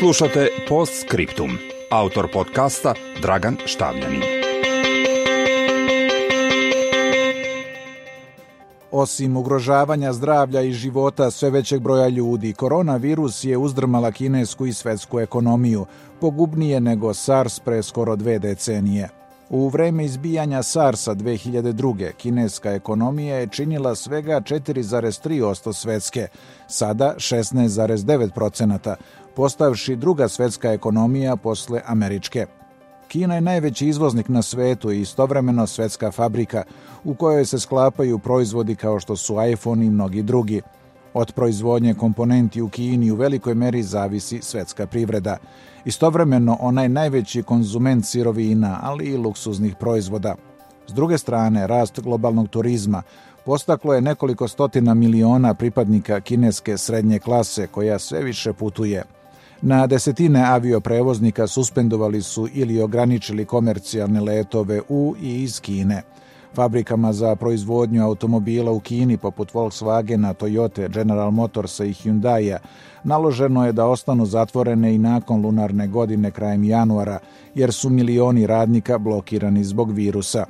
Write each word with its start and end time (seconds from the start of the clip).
Slušate 0.00 0.48
Post 0.68 0.92
Scriptum. 1.06 1.50
Autor 1.90 2.28
podcasta 2.32 2.94
Dragan 3.22 3.56
Štavljanin. 3.66 4.22
Osim 8.90 9.36
ugrožavanja 9.36 10.12
zdravlja 10.12 10.60
i 10.62 10.72
života 10.72 11.30
sve 11.30 11.50
većeg 11.50 11.80
broja 11.80 12.08
ljudi, 12.08 12.52
koronavirus 12.52 13.44
je 13.44 13.56
uzdrmala 13.56 14.12
kinesku 14.12 14.66
i 14.66 14.72
svetsku 14.72 15.20
ekonomiju, 15.20 15.86
pogubnije 16.20 16.80
nego 16.80 17.14
SARS 17.14 17.60
pre 17.60 17.82
skoro 17.82 18.16
dve 18.16 18.38
decenije. 18.38 19.19
U 19.50 19.68
vreme 19.68 20.04
izbijanja 20.04 20.62
SARS-a 20.62 21.14
2002. 21.14 22.12
kineska 22.12 22.70
ekonomija 22.70 23.36
je 23.36 23.46
činila 23.46 23.94
svega 23.94 24.40
4,3% 24.40 25.72
svetske, 25.72 26.28
sada 26.68 27.14
16,9%, 27.16 28.94
postavši 29.36 29.96
druga 29.96 30.28
svetska 30.28 30.72
ekonomija 30.72 31.36
posle 31.36 31.80
američke. 31.86 32.46
Kina 33.08 33.34
je 33.34 33.40
najveći 33.40 33.88
izvoznik 33.88 34.28
na 34.28 34.42
svetu 34.42 34.92
i 34.92 35.00
istovremeno 35.00 35.66
svetska 35.66 36.10
fabrika 36.10 36.62
u 37.04 37.14
kojoj 37.14 37.44
se 37.44 37.58
sklapaju 37.58 38.18
proizvodi 38.18 38.74
kao 38.74 39.00
što 39.00 39.16
su 39.16 39.36
iPhone 39.52 39.86
i 39.86 39.90
mnogi 39.90 40.22
drugi. 40.22 40.62
Od 41.14 41.32
proizvodnje 41.32 41.94
komponenti 41.94 42.62
u 42.62 42.68
Kini 42.68 43.10
u 43.10 43.14
velikoj 43.14 43.54
meri 43.54 43.82
zavisi 43.82 44.38
svetska 44.42 44.86
privreda. 44.86 45.36
Istovremeno 45.84 46.56
onaj 46.60 46.88
najveći 46.88 47.42
konzument 47.42 48.06
sirovina, 48.06 48.78
ali 48.82 49.04
i 49.04 49.16
luksuznih 49.16 49.76
proizvoda. 49.76 50.34
S 50.86 50.92
druge 50.92 51.18
strane, 51.18 51.66
rast 51.66 52.00
globalnog 52.00 52.48
turizma 52.48 53.02
postaklo 53.44 53.94
je 53.94 54.00
nekoliko 54.00 54.48
stotina 54.48 54.94
miliona 54.94 55.54
pripadnika 55.54 56.20
kineske 56.20 56.78
srednje 56.78 57.18
klase 57.18 57.66
koja 57.66 57.98
sve 57.98 58.22
više 58.22 58.52
putuje. 58.52 59.04
Na 59.62 59.86
desetine 59.86 60.44
avioprevoznika 60.44 61.46
suspendovali 61.46 62.22
su 62.22 62.48
ili 62.52 62.82
ograničili 62.82 63.44
komercijalne 63.44 64.20
letove 64.20 64.80
u 64.88 65.14
i 65.22 65.42
iz 65.42 65.60
Kine. 65.60 66.02
Fabrikama 66.54 67.12
za 67.12 67.36
proizvodnju 67.36 68.04
automobila 68.04 68.72
u 68.72 68.80
Kini 68.80 69.16
poput 69.16 69.54
Volkswagena, 69.54 70.34
Toyota, 70.34 70.88
General 70.88 71.30
Motorsa 71.30 71.84
i 71.84 71.94
Hyundai 71.94 72.58
naloženo 73.04 73.66
je 73.66 73.72
da 73.72 73.86
ostanu 73.86 74.26
zatvorene 74.26 74.94
i 74.94 74.98
nakon 74.98 75.42
lunarne 75.42 75.86
godine 75.88 76.30
krajem 76.30 76.64
januara, 76.64 77.18
jer 77.54 77.72
su 77.72 77.90
milioni 77.90 78.46
radnika 78.46 78.98
blokirani 78.98 79.64
zbog 79.64 79.90
virusa. 79.90 80.46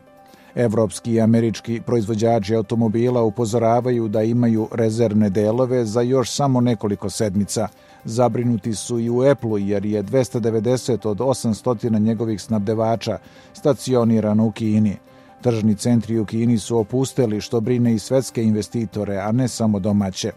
Evropski 0.54 1.12
i 1.12 1.20
američki 1.20 1.80
proizvođači 1.86 2.54
automobila 2.54 3.22
upozoravaju 3.22 4.08
da 4.08 4.22
imaju 4.22 4.68
rezervne 4.72 5.30
delove 5.30 5.84
za 5.84 6.00
još 6.00 6.30
samo 6.30 6.60
nekoliko 6.60 7.10
sedmica. 7.10 7.68
Zabrinuti 8.04 8.74
su 8.74 8.98
i 8.98 9.10
u 9.10 9.22
Apple 9.22 9.66
jer 9.66 9.84
je 9.84 10.02
290 10.02 11.08
od 11.08 11.18
800 11.18 11.98
njegovih 11.98 12.42
snabdevača 12.42 13.18
stacionirano 13.52 14.46
u 14.46 14.50
Kini. 14.50 14.96
Tržni 15.40 15.74
centri 15.74 16.18
u 16.18 16.24
Kini 16.24 16.58
su 16.58 16.78
opusteli 16.78 17.40
što 17.40 17.60
brine 17.60 17.94
i 17.94 17.98
svetske 17.98 18.42
investitore, 18.42 19.16
a 19.16 19.32
ne 19.32 19.48
samo 19.48 19.78
domaće. 19.78 20.32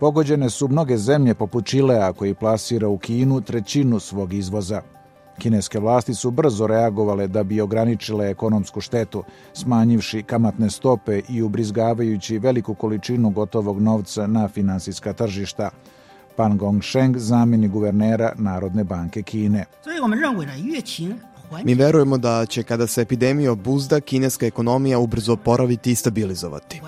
Pogođene 0.00 0.50
su 0.50 0.68
mnoge 0.68 0.96
zemlje 0.96 1.34
poput 1.34 1.66
Čilea 1.66 2.12
koji 2.12 2.34
plasira 2.34 2.88
u 2.88 2.98
Kinu 2.98 3.40
trećinu 3.40 3.98
svog 3.98 4.32
izvoza. 4.32 4.82
Kineske 5.38 5.78
vlasti 5.78 6.14
su 6.14 6.30
brzo 6.30 6.66
reagovale 6.66 7.26
da 7.26 7.42
bi 7.42 7.60
ograničile 7.60 8.30
ekonomsku 8.30 8.80
štetu, 8.80 9.24
smanjivši 9.52 10.22
kamatne 10.22 10.70
stope 10.70 11.20
i 11.28 11.42
ubrizgavajući 11.42 12.38
veliku 12.38 12.74
količinu 12.74 13.30
gotovog 13.30 13.80
novca 13.80 14.26
na 14.26 14.48
finansijska 14.48 15.12
tržišta. 15.12 15.70
Pan 16.36 16.58
Gongsheng, 16.58 17.16
zamjeni 17.16 17.68
guvernera 17.68 18.32
Narodne 18.36 18.84
banke 18.84 19.22
Kine. 19.22 19.64
Mi 21.64 21.74
verujemo 21.74 22.18
da 22.18 22.46
će 22.46 22.62
kada 22.62 22.86
se 22.86 23.02
epidemija 23.02 23.52
obuzda, 23.52 24.00
kineska 24.00 24.46
ekonomija 24.46 24.98
ubrzo 24.98 25.32
oporaviti 25.32 25.92
i 25.92 25.94
stabilizovati. 25.94 26.80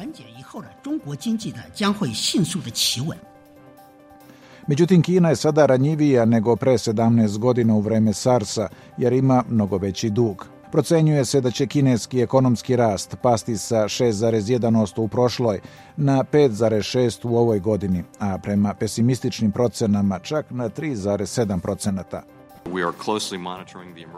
Međutim, 4.66 5.03
Kina 5.03 5.28
je 5.28 5.37
sada 5.37 5.66
ranjivija 5.66 6.25
nego 6.25 6.56
pre 6.56 6.72
17 6.72 7.38
godina 7.38 7.75
u 7.75 7.81
vreme 7.81 8.12
SARS-a, 8.12 8.69
jer 8.97 9.12
ima 9.12 9.44
mnogo 9.48 9.78
veći 9.78 10.10
dug. 10.10 10.47
Procenjuje 10.72 11.25
se 11.25 11.41
da 11.41 11.50
će 11.50 11.66
kineski 11.66 12.21
ekonomski 12.21 12.77
rast 12.77 13.16
pasti 13.22 13.56
sa 13.56 13.77
6,1% 13.77 15.00
u 15.00 15.09
prošloj 15.09 15.60
na 15.97 16.25
5,6% 16.32 17.28
u 17.28 17.37
ovoj 17.37 17.60
godini, 17.60 18.04
a 18.19 18.38
prema 18.38 18.75
pesimističnim 18.75 19.53
procenama 19.53 20.19
čak 20.19 20.50
na 20.50 20.69
3,7%. 20.69 22.40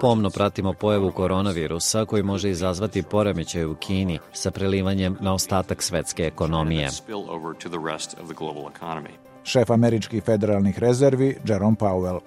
Pomno 0.01 0.31
pratimo 0.31 0.73
pojavu 0.73 1.13
koronavirusa 1.13 2.05
koji 2.05 2.23
može 2.23 2.51
izazvati 2.51 3.03
poremećaj 3.03 3.65
u 3.65 3.75
Kini 3.75 4.19
sa 4.33 4.51
prelivanjem 4.51 5.17
na 5.21 5.35
ostatak 5.35 5.83
svetske 5.83 6.23
ekonomije. 6.23 6.89
Šef 9.45 9.71
američkih 9.71 10.23
federalnih 10.23 10.79
rezervi 10.79 11.37
Jerome 11.45 11.77
Powell. 11.81 12.21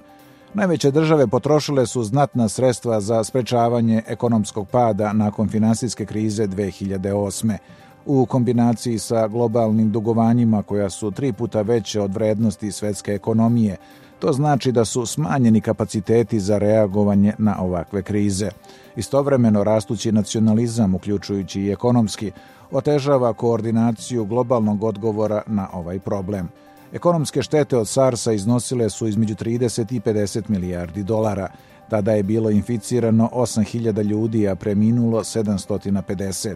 Najveće 0.53 0.91
države 0.91 1.28
potrošile 1.28 1.85
su 1.85 2.03
znatna 2.03 2.50
sredstva 2.50 3.02
za 3.02 3.24
sprečavanje 3.24 4.02
ekonomskog 4.08 4.68
pada 4.69 5.14
nakon 5.14 5.50
finansijske 5.50 6.06
krize 6.06 6.47
2008. 6.47 7.58
U 8.06 8.25
kombinaciji 8.25 9.00
sa 9.00 9.28
globalnim 9.28 9.91
dugovanjima 9.91 10.64
koja 10.64 10.90
su 10.90 11.12
tri 11.12 11.34
puta 11.34 11.62
veće 11.62 12.02
od 12.02 12.14
vrednosti 12.14 12.72
svetske 12.72 13.12
ekonomije, 13.12 13.78
to 14.25 14.34
znači 14.34 14.72
da 14.72 14.86
su 14.86 15.06
smanjeni 15.06 15.62
kapaciteti 15.62 16.40
za 16.40 16.58
reagovanje 16.58 17.34
na 17.38 17.62
ovakve 17.62 18.02
krize. 18.02 18.50
Istovremeno 18.96 19.63
rastući 19.63 20.12
nacionalizam, 20.12 20.96
uključujući 20.96 21.62
i 21.62 21.72
ekonomski, 21.72 22.31
otežava 22.72 23.34
koordinaciju 23.34 24.25
globalnog 24.25 24.84
odgovora 24.84 25.41
na 25.47 25.68
ovaj 25.74 26.00
problem. 26.00 26.47
Ekonomske 26.94 27.41
štete 27.41 27.78
od 27.78 27.88
SARS-a 27.88 28.31
iznosile 28.31 28.90
su 28.90 29.08
između 29.08 29.35
30 29.35 29.96
i 29.96 30.00
50 30.00 30.50
milijardi 30.50 31.03
dolara. 31.03 31.47
Tada 31.90 32.12
je 32.12 32.24
bilo 32.24 32.50
inficirano 32.50 33.30
8000 33.34 34.03
ljudi, 34.03 34.47
a 34.47 34.56
preminulo 34.56 35.19
750. 35.19 36.56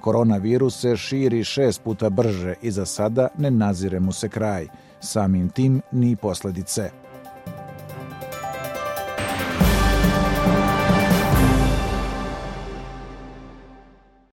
Koronavirus 0.00 0.80
se 0.80 0.96
širi 0.96 1.44
šest 1.44 1.82
puta 1.82 2.10
brže 2.10 2.54
i 2.62 2.70
za 2.70 2.86
sada 2.86 3.28
ne 3.38 3.50
nazire 3.50 4.00
mu 4.00 4.12
se 4.12 4.28
kraj. 4.28 4.66
Samim 5.00 5.48
tim 5.48 5.82
ni 5.92 6.16
posledice. 6.16 7.05